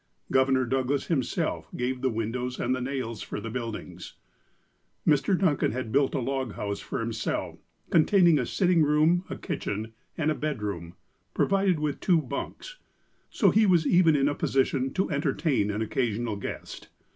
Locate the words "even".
13.61-13.71